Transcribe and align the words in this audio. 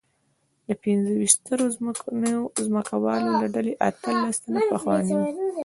د 0.67 0.69
پنځه 0.83 1.11
ویشت 1.19 1.39
سترو 1.41 1.65
ځمکوالو 2.67 3.29
له 3.41 3.47
ډلې 3.55 3.73
اتلس 3.87 4.37
تنه 4.43 4.59
پخواني 4.71 5.13
وو. 5.17 5.31